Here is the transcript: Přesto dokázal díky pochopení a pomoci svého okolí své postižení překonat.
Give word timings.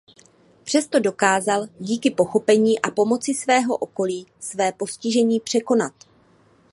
Přesto 0.63 0.99
dokázal 0.99 1.67
díky 1.79 2.11
pochopení 2.11 2.81
a 2.81 2.91
pomoci 2.91 3.33
svého 3.33 3.77
okolí 3.77 4.27
své 4.39 4.71
postižení 4.71 5.39
překonat. 5.39 5.93